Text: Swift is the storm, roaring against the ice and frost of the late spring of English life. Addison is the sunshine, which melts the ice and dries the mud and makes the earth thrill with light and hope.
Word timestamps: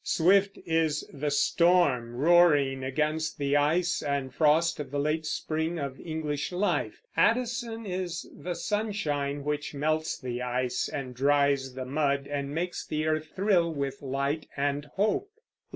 Swift 0.03 0.57
is 0.65 1.07
the 1.13 1.29
storm, 1.29 2.15
roaring 2.15 2.83
against 2.83 3.37
the 3.37 3.55
ice 3.55 4.01
and 4.01 4.33
frost 4.33 4.79
of 4.79 4.89
the 4.89 4.97
late 4.97 5.27
spring 5.27 5.77
of 5.77 5.99
English 5.99 6.51
life. 6.51 7.03
Addison 7.15 7.85
is 7.85 8.27
the 8.35 8.55
sunshine, 8.55 9.43
which 9.43 9.75
melts 9.75 10.17
the 10.17 10.41
ice 10.41 10.89
and 10.89 11.13
dries 11.13 11.75
the 11.75 11.85
mud 11.85 12.25
and 12.25 12.49
makes 12.49 12.83
the 12.83 13.05
earth 13.05 13.33
thrill 13.35 13.71
with 13.71 14.01
light 14.01 14.47
and 14.57 14.85
hope. 14.95 15.29